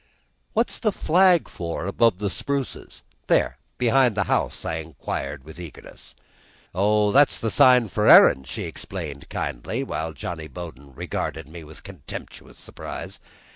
"What's 0.53 0.79
the 0.79 0.91
flag 0.91 1.47
for, 1.47 1.83
up 1.83 1.89
above 1.89 2.17
the 2.17 2.31
spruces 2.31 3.03
there 3.27 3.59
behind 3.77 4.15
the 4.17 4.23
house?" 4.23 4.65
I 4.65 4.77
inquired, 4.77 5.43
with 5.43 5.59
eagerness. 5.59 6.15
"Oh, 6.73 7.11
that's 7.11 7.37
the 7.37 7.51
sign 7.51 7.87
for 7.87 8.07
herrin'," 8.07 8.43
she 8.45 8.63
explained 8.63 9.29
kindly, 9.29 9.83
while 9.83 10.13
Johnny 10.13 10.47
Bowden 10.47 10.95
regarded 10.95 11.47
me 11.47 11.63
with 11.63 11.83
contemptuous 11.83 12.57
surprise. 12.57 13.19